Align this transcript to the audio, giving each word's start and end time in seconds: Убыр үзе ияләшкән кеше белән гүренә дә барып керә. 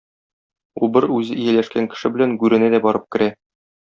Убыр 0.87 1.05
үзе 1.17 1.37
ияләшкән 1.43 1.89
кеше 1.91 2.11
белән 2.15 2.33
гүренә 2.45 2.71
дә 2.77 2.81
барып 2.87 3.05
керә. 3.17 3.29